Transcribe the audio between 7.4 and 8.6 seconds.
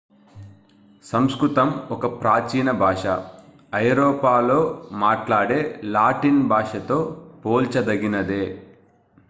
పోల్చదగినదే